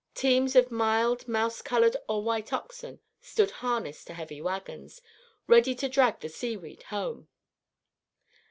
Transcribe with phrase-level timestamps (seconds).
[0.15, 4.99] Teams of mild mouse colored or white oxen stood harnessed to heavy wagons,
[5.45, 7.27] ready to drag the seaweed home.